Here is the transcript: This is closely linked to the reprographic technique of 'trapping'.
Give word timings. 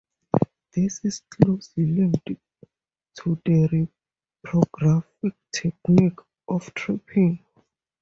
This 0.73 1.05
is 1.05 1.21
closely 1.29 1.85
linked 1.85 2.25
to 2.27 3.39
the 3.45 3.87
reprographic 4.47 5.33
technique 5.53 6.17
of 6.47 6.73
'trapping'. 6.73 7.45